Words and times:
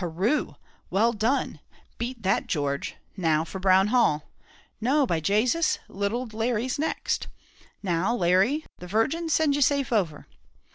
"Hurroo! 0.00 0.56
well 0.90 1.14
done! 1.14 1.60
beat 1.96 2.22
that 2.22 2.46
George 2.46 2.96
now 3.16 3.42
for 3.42 3.58
Brown 3.58 3.86
Hall; 3.86 4.22
no, 4.82 5.06
by 5.06 5.18
Jasus, 5.18 5.78
little 5.88 6.26
Larry's 6.26 6.78
next, 6.78 7.26
now, 7.82 8.14
Larry, 8.14 8.66
the 8.76 8.86
Virgin 8.86 9.30
send 9.30 9.56
you 9.56 9.62
safe 9.62 9.90
over!" 9.90 10.26